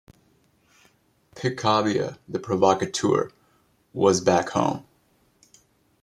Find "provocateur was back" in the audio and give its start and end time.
2.39-4.49